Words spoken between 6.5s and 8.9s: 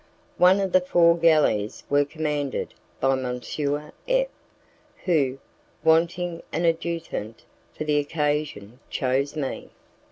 an adjutant for the occasion,